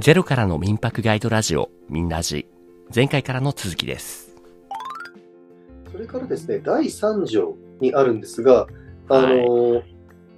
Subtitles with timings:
[0.00, 2.46] ゼロからの民泊ガイドラジオ、みんなじ。
[2.94, 4.32] 前回からの続きです。
[5.90, 8.68] それからですね、第3条にあるんですが、
[9.08, 9.82] あの、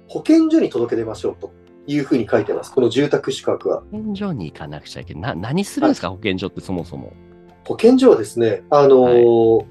[0.07, 1.51] 保健所に届け出ましょうと
[1.85, 2.73] いうふうに書いてます。
[2.73, 3.81] この住宅宿泊は。
[3.81, 5.35] 保健所に行かなくちゃいけない。
[5.35, 7.13] な、何するんですか、保健所ってそもそも。
[7.67, 9.67] 保健所はですね、あの、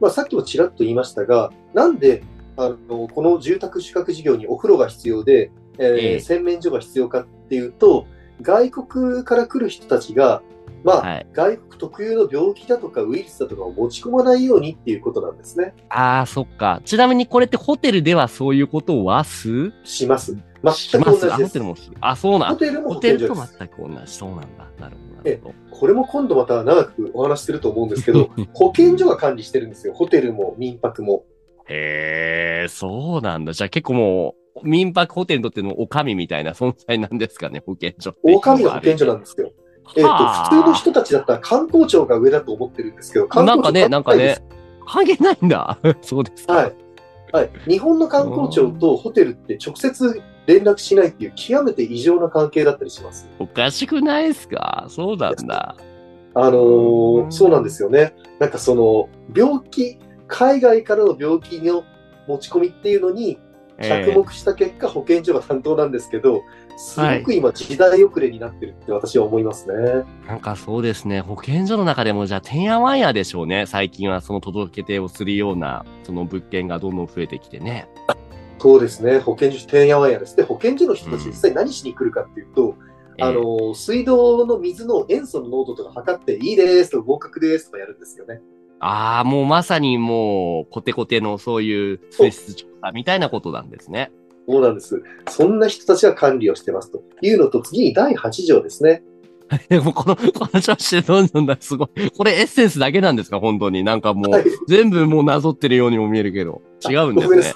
[0.00, 2.22] まあ、さっきもちらっと言いましたが、なんで、
[2.58, 8.04] あの、この住宅宿泊事業にお風呂が必要で、えーええ洗面所が必要かっていうと、
[8.40, 10.42] 外国から来る人たちが、
[10.82, 11.26] まあ、はい。
[11.32, 15.74] 外国特有の病気だとかウイルスだとかを持ち込まないようにっていうことなんですね。
[15.90, 16.80] ああ、そっか。
[16.84, 19.72] ちなみにこれってホテルではそういうことはす？
[19.84, 20.36] します。
[20.74, 21.64] し全くますあ、同じですホテル。
[21.64, 21.96] もする。
[22.00, 22.48] あ、そうなん。
[22.50, 23.34] ホテルもホテルと。
[23.34, 24.12] 全く同じ。
[24.12, 24.46] そうなんだ。
[24.78, 25.14] なるほど。
[25.16, 25.40] なえ。
[25.70, 29.92] これも今度また長くお話しすると思うんですけど、 保健所が管理してるんですよ。
[29.94, 31.24] ホテルも民泊も。
[31.68, 33.52] へえ、そうなんだ。
[33.52, 38.54] じゃあ結構もう、民泊ホテルにとってのお上みたいな存在なんですかね、保健所っていうのは。
[38.54, 39.52] 大上が保健所なんですよ。
[39.96, 44.38] えっ、と、はあ普通の人たちだったら観光庁が上だと思ってるんですけど、観なんかね、光庁なんかね、
[44.86, 45.78] 関係ないんだ。
[46.02, 46.54] そうですか。
[46.54, 46.74] はい。
[47.32, 47.50] はい。
[47.68, 53.28] 日本の観光庁とホテルって直接連絡しないっていう極めて異常な関係だったりします。
[53.38, 54.86] おかしくないですか？
[54.88, 55.76] そうなんだ。
[56.34, 58.14] あのーうんそうなんですよね。
[58.38, 61.84] なんかその、病気、海外からの病気の
[62.28, 63.38] 持ち込みっていうのに
[63.80, 66.42] 着目した結果、保健所が担当なんですけど、
[66.76, 70.04] すごく今時代遅れになってるって私は思いますね。
[70.26, 73.66] なんかそうですね、保健所の中でもじゃあ、てんやわんやでしょうね。
[73.66, 77.88] 最近はその届け出をするような、その物件がどんどん増えてきてね。
[78.58, 79.20] そうですね。
[79.20, 80.36] 保健所、てんやわんやです。
[80.36, 82.76] で、保健所の人たちうん実際何しに来るかっていうと、
[83.16, 88.40] えーあの、水道の水の塩素の濃度とか測って、いいですとか合格ですとかやるんですよね。
[88.80, 94.10] ああ、もうまさにもう、コテコテのそういう水質調査みたいなことなんですね。
[94.48, 95.02] そうなんです。
[95.28, 99.02] そんな人たちが管理をしてますというのと、次に第8条ですね。
[99.68, 102.10] でもこの、この調子でどんどんだ、すごい。
[102.16, 103.38] これエッセンスだけなんですか？
[103.38, 103.84] 本当に。
[103.84, 104.44] なんかもう、はい。
[104.68, 106.62] 全部もうなぞってるようにも見えるけど。
[106.88, 107.54] 違うんですね。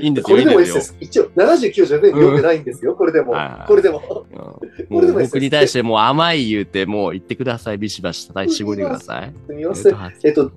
[0.00, 2.94] いいんですよ、これでもいいんです一応79条で読んでないんですよ。
[2.94, 3.34] これでも。
[3.66, 4.24] これでも。
[4.32, 7.78] うんこれでも僕に対してもう甘い言うて、もう言ってください。
[7.78, 9.32] ビシバシ叩いて絞りてください。
[9.46, 9.96] すみません。
[10.24, 10.50] えっと、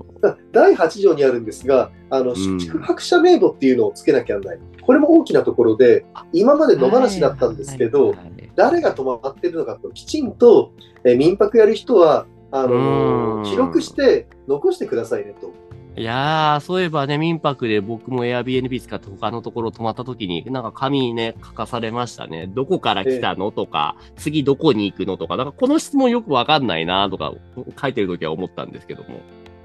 [0.52, 4.59] 第8条にあるんですが、あの、ん宿泊者名簿っていうのをつけなきゃならない。
[4.81, 8.16] これも大きなところで、今まで野放しだったんですけど、
[8.56, 10.72] 誰が泊まってるのかと、きちんと、
[11.03, 12.25] えー民泊やる人は、
[12.56, 15.52] あの記録して残してくださいねと。
[15.96, 22.48] いやー、そういえばね、民泊で僕も Airbnb 使って他のところ泊まった時に、なんか紙ね、書かされましたね。
[22.48, 27.34] どこから来たのとか、次どこに行くのとか、なんかこの質問よくわかんないなとか、
[27.80, 29.20] 書いてる時は思ったんですけども。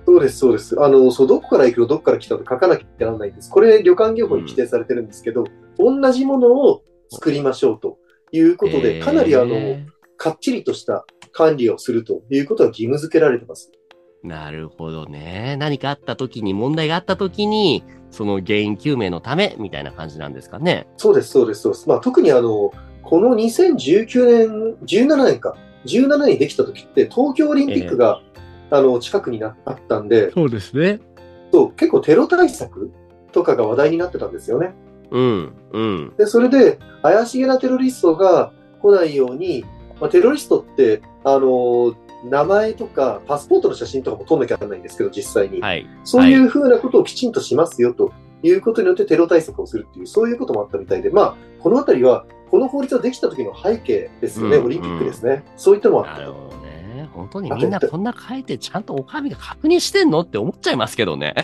[0.06, 0.83] そうです、そうです。
[0.83, 3.50] あの、そう、どこから行くの、どこから来たの書かなきゃならないんです。
[3.50, 5.44] これ、旅館業法に規定されてるんですけど、
[5.78, 7.99] 同じものを作りましょうと
[8.33, 9.87] いうことで、かなりあの、え
[10.19, 13.71] かっちりとした管理をするということが義務付けられてます。
[14.25, 15.56] ーなるほどね。
[15.59, 20.87] 何かあった時に、問題があった時に、その原因究明のため、みたいな感じなんですかね。
[20.97, 21.89] そうです、そうです、そうです。
[21.89, 25.56] まあ、特にあの、この2019年、17年か、
[25.87, 28.21] 17年にできた時って、東京オリンピックが、
[28.71, 31.00] あの、近くになあったんで、そうですね。
[31.53, 32.91] そう、結構テロ対策
[33.33, 34.75] とかが話題になってたんですよね。
[35.11, 36.12] うん、うん。
[36.19, 38.53] で、それで、怪しげなテロリストが
[38.83, 39.65] 来ないように、
[40.00, 45.61] まあ、テロリストって、あの、名前とか、パスポートの写真とかも撮んなきゃならないんですけど、実際に。
[45.61, 45.87] はい。
[46.05, 48.12] そういうふうなことをきちんとしますよと
[48.43, 55.45] いうことによってテロ対策をするっていう、そういうこともあったみたいで、まあ、このあたりは、この法律ができた時の背景ですよね、うんオリンピックですね。
[55.56, 56.59] そういったのもあった。
[57.12, 61.35] 本当にみんなこんな書いてちゃんとお上が確認してんのって思っちゃいますけどね。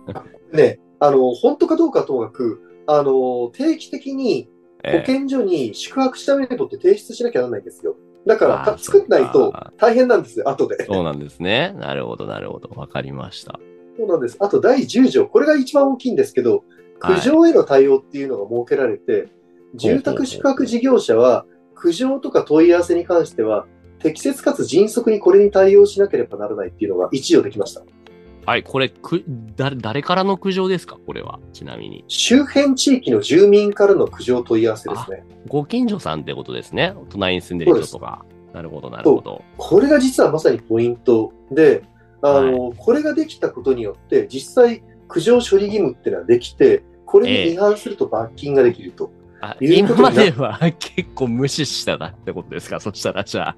[0.52, 4.48] ね、あの、本当かどうかともかく、あの、定期的に
[4.82, 7.96] 保ええ健所に宿泊者名簿って提出しなきゃならないんですよ。
[8.28, 10.84] だから、作んないと大変なんですよ、後で。
[10.84, 11.74] そうなんですね。
[11.78, 12.68] なるほど、なるほど。
[12.76, 13.58] わかりました。
[13.96, 14.36] そうなんです。
[14.38, 16.62] あと第10条、これが一番大きいんですけど、はい
[17.00, 19.28] 苦情への対応っていうのが設けられて、
[19.76, 21.46] 住宅宿泊事業者は
[21.76, 23.66] 苦情とか問い合わせに関しては、
[24.00, 27.82] 適切かつ迅速にこれに対応しなければならないっていうのが一条できました。
[28.48, 29.22] はい、これ、く、
[29.56, 30.96] 誰、誰からの苦情ですか？
[31.06, 31.38] これは。
[31.52, 32.02] ちなみに。
[32.08, 35.22] 周辺地域の住民からの苦情問い合わせですね。
[35.48, 36.94] ご近所さんってことですね。
[37.10, 38.24] 隣に住んでる人とか。
[38.54, 39.44] なるほど、なるほど。
[39.58, 41.82] これが実はまさにポイントで、
[42.22, 49.12] あの、これができたことによって、実際苦情処理義務っていうのはできて、これに違反すると罰金ができると。
[49.42, 52.80] あいう今までは結構無視したなってことですか？
[52.80, 53.56] そしたらじゃあ。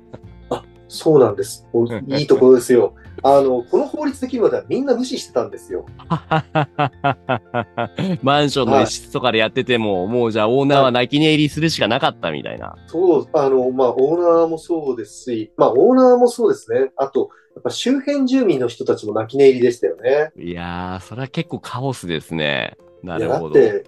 [0.91, 1.67] そうなんです。
[1.73, 2.95] おいいところですよ。
[3.23, 5.87] あの、この法律できるまではみんな無視してたんですよ。
[8.23, 12.75] マンションの一室とかでやってても、もうじゃあオーナーは泣き寝入りするしかなかったみたいな。
[12.89, 16.91] そう、あの、まあ、オーナーもそうですし、まあ、オーナーもそうですね。
[16.97, 20.33] あと、やっぱ周辺住民の人たちも泣き寝入りでしたよね。
[20.37, 22.77] いやー、それは結構カオスですね。
[23.05, 23.51] ないるほど。
[23.51, 23.85] って、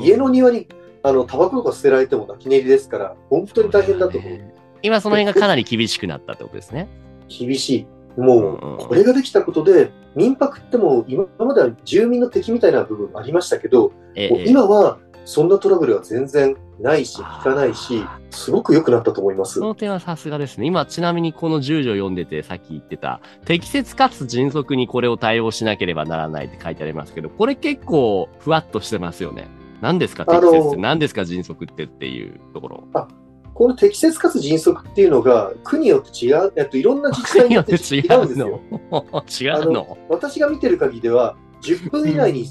[0.00, 0.66] 家の庭に、
[1.04, 4.40] あの、タバコとか捨てられても泣き寝入りですから、本当に大変だと思う。
[4.84, 6.88] 今その辺がかなり厳しくなったってことですね。
[7.28, 7.86] 厳しい。
[8.20, 19.60] もうこれができたことで、民泊ってもう今までは住民の敵みたいな部分もありましたけど、ええ今はそんなトラブルは全然ないし、聞かないし、すごく良くなったと思いますそ。
[19.60, 20.66] の点はさすがですね。
[20.66, 29.48] 今、ちなみにこの10条読んでて、さっき言ってた、適切かつ迅速にこれを対応しなければならないって書いてありますけど、これ結構ふわっとしてますよね。
[29.80, 33.08] 何ですか適切って何ですか迅速ってっていうところ。
[33.54, 38.60] この適切かつ迅速っていうのが、区によって違う、えっと、いろんな自治体によって違うんですよ。
[39.40, 39.96] 違う の？
[40.08, 42.46] 私が見てる限りでは、10分以内に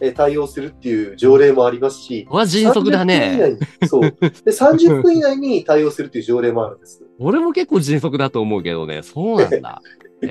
[0.00, 3.58] え対応するっていう条例もありますし、は迅速だ30分以ね。
[3.86, 4.00] そう。
[4.20, 7.02] で、30分以内に対応するっていう条例もあるんです。
[7.18, 9.02] 俺も結構迅速だと思うけどね。
[9.02, 9.82] そうなんだ。
[10.22, 10.26] え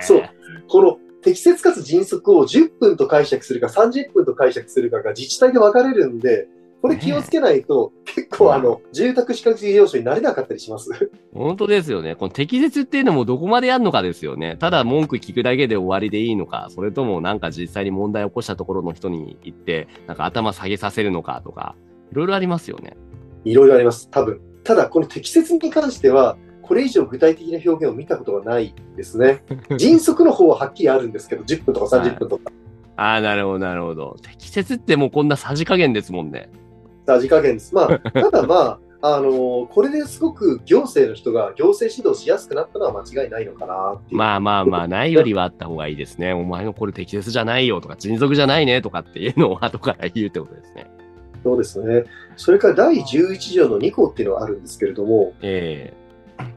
[0.00, 0.22] ーそう。
[0.68, 6.46] この適切かつ迅速を10分と解釈するか30分と解釈するかが自治体で分かれるんで、
[6.82, 11.10] これ気をつけないと、結構あの、住宅資格事業所になれなかったりします。
[11.34, 12.16] 本当ですよね。
[12.16, 14.56] この適切っていうのもどこまでやるのかですよね。
[14.56, 21.76] ただ文句聞くだけで終わりでいいのか、それともなんか実際に問題を起こしたところの人に行って、なんか頭下げさせるのかとか、
[22.10, 22.96] いろいろありますよね。
[23.44, 24.40] いろいろあります、多分。
[24.64, 29.44] ただ、この適切に関しては、これ以上具体的な表現を見たことがないですね。
[29.76, 32.50] 迅速の方ははっきりあるんですけど、10分とか30分とか、
[32.96, 34.16] ああ、なるほど、なるほど。
[34.22, 36.48] 適切ってもうこんなさじ加減ですもんね。
[37.06, 37.74] さじ加減です。
[37.74, 44.00] まあ、 ただまあ、あのこれですごく行政の人が行政指導しやすくなったのは間違いないのかな。
[44.10, 46.32] まあまあまあ、ないよりはあった方がいいですね。
[46.32, 50.90] お前のこれ適切じゃないよとか、迅速じゃないねとかっていうのを後から言うってことですね。
[51.44, 52.04] そうですね。
[52.36, 55.94] それから第11条の2項っていうのがあるんですけれども、え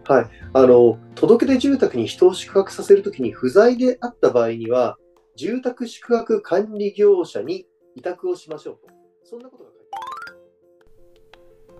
[0.07, 0.25] あ
[0.61, 4.97] の、届け出住宅に人を宿泊させるときに不在であった場合には、
[5.35, 8.87] 住宅宿泊管理業者に委託をしましょうと。
[9.23, 9.69] そんなことが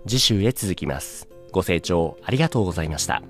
[0.06, 1.28] 次週へ続きます。
[1.52, 3.22] ご清聴ありがとうございました。